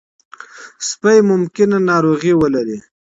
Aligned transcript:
سپي 0.87 1.15
ممکن 1.29 1.69
ناروغي 1.87 2.33
ولري. 2.41 2.77